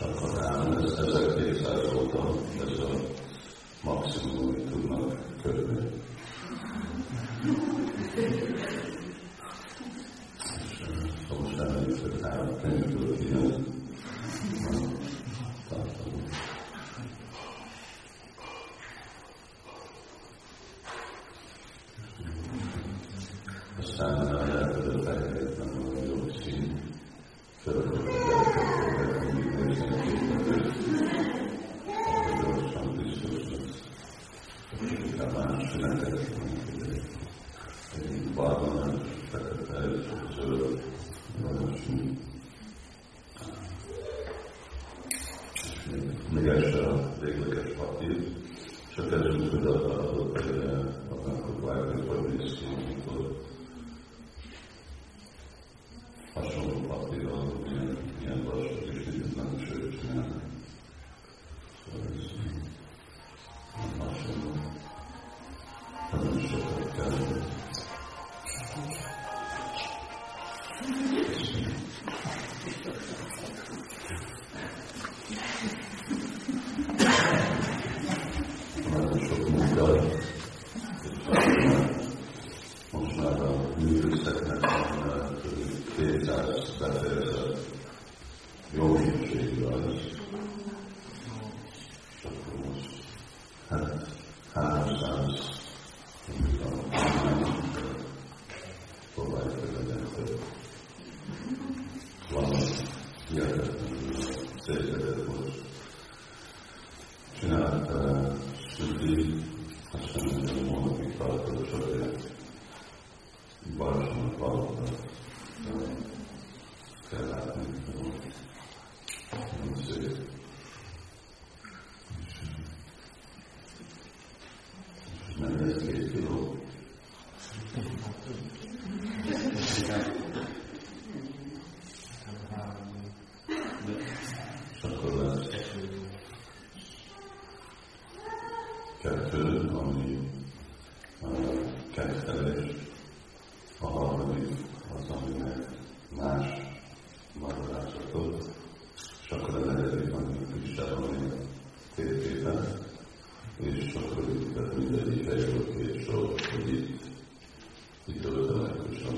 [0.00, 2.90] Akkor ez 1200 óta ez a
[3.82, 5.99] maximum, amit tudnak körülni.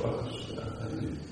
[0.05, 0.51] us.
[0.59, 1.32] Amen.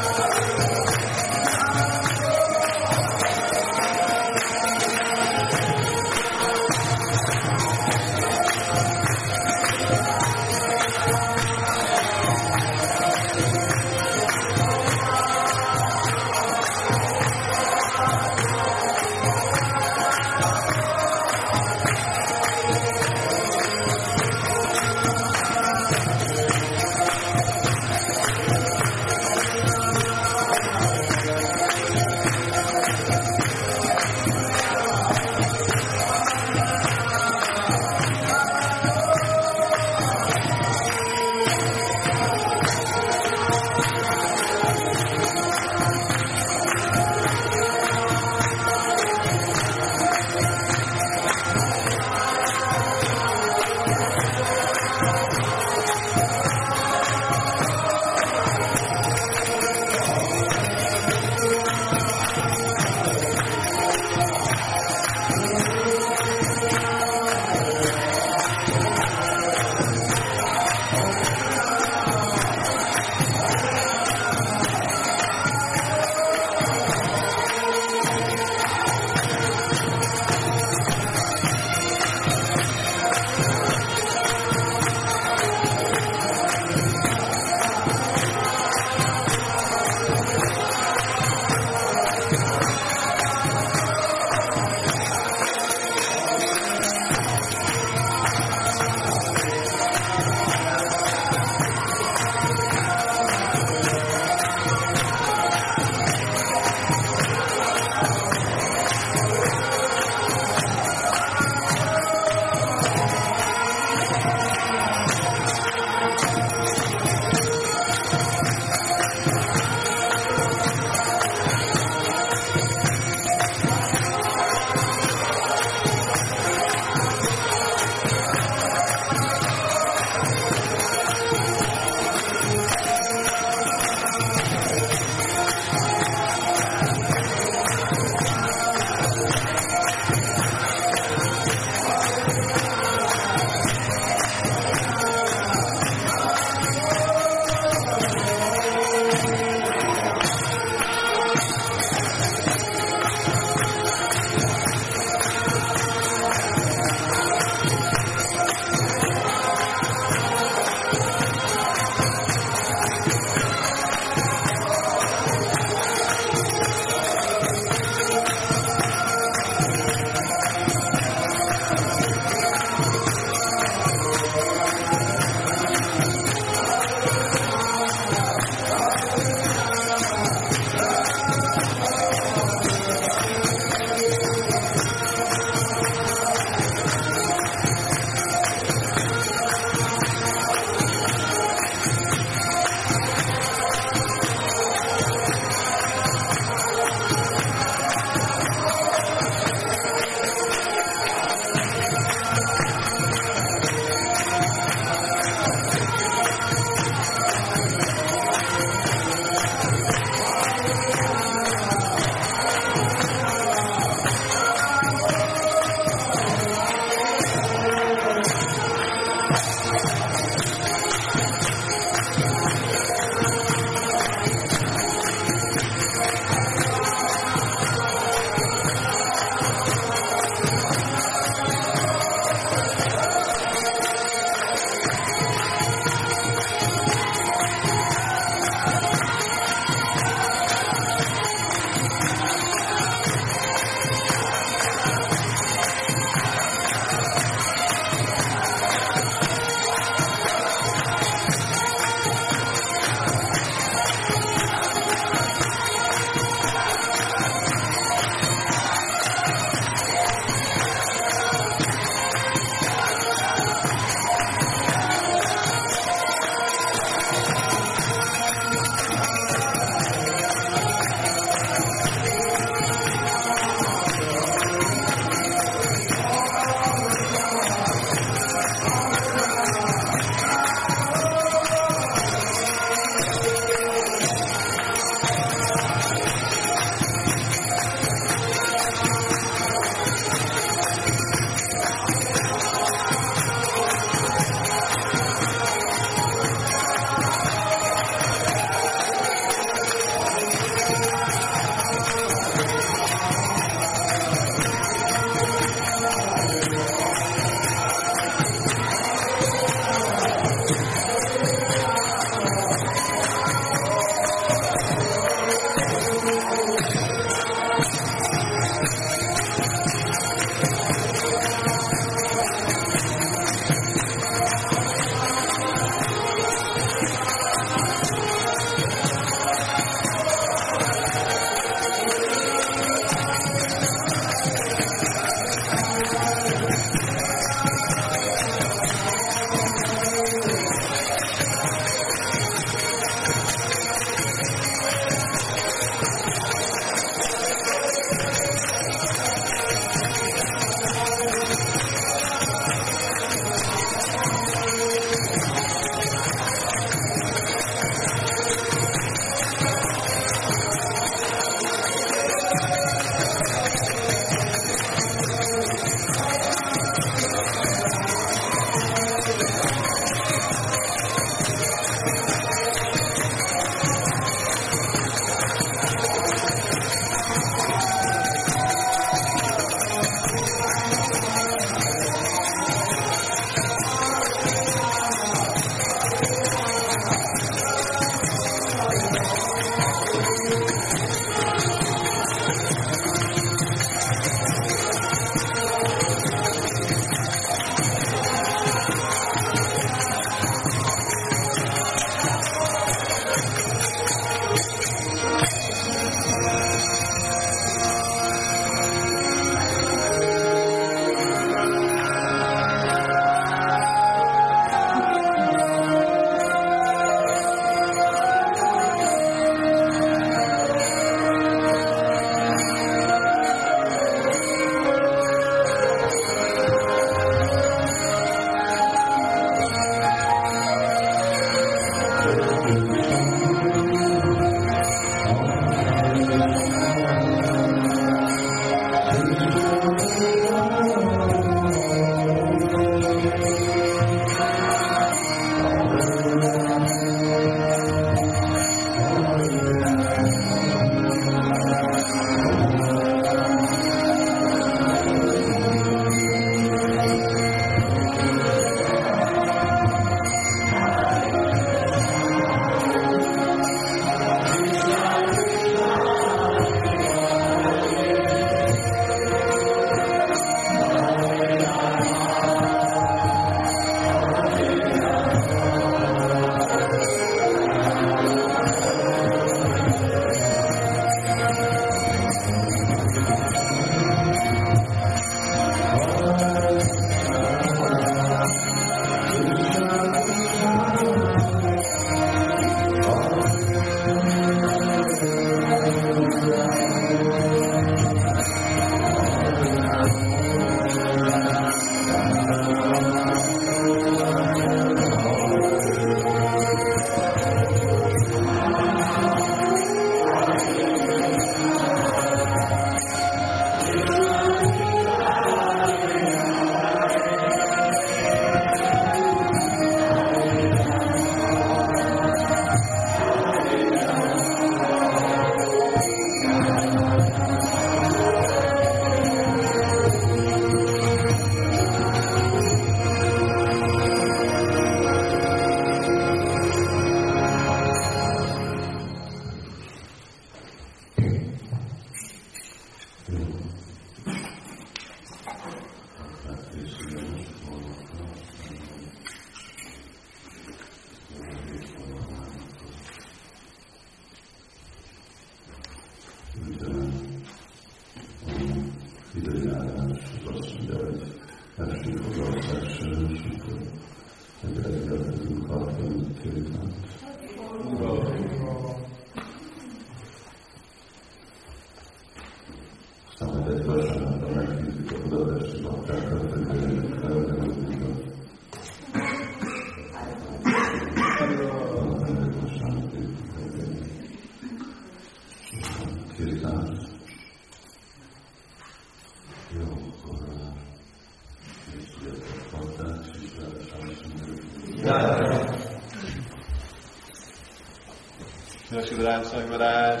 [598.98, 600.00] Shivraj शंभराज